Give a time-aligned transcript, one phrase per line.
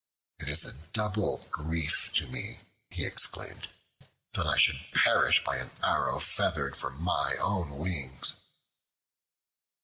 [0.39, 3.69] "It is a double grief to me," he exclaimed,
[4.33, 8.33] "that I should perish by an arrow feathered from my own wings."